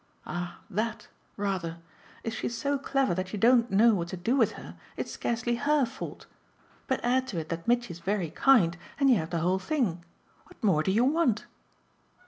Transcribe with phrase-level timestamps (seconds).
[0.25, 1.77] Ah THAT rather!
[2.23, 5.57] If she's so clever that you don't know what to do with her it's scarcely
[5.57, 6.25] HER fault.
[6.87, 10.03] But add to it that Mitchy's very kind, and you have the whole thing.
[10.45, 11.45] What more do you want?"